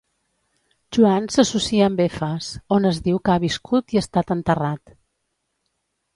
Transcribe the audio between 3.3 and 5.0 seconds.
ha viscut i estat enterrat.